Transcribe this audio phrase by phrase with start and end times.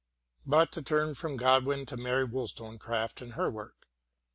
[0.47, 3.87] But to turn from Godwin to Mary Wollstone craft and her work.